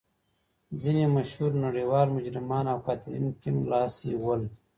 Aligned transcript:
ځینې 0.81 1.03
مشهور 1.15 1.51
نړیوال 1.65 2.07
مجرمان 2.15 2.65
او 2.73 2.77
قاتلین 2.87 3.25
کیڼ 3.41 3.55
لاسي 3.71 4.11
ول. 4.23 4.41